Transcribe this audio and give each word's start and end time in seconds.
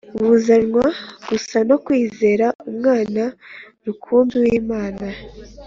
buzanwa 0.23 0.85
gusa 1.27 1.57
no 1.69 1.77
kwizera 1.85 2.45
Umwana 2.69 3.23
rukumbi 3.85 4.35
w'Imana. 4.43 5.05